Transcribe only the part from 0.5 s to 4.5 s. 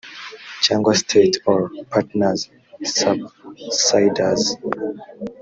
cyangwa state or partners subsidies